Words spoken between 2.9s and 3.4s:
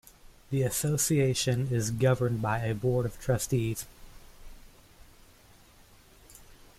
of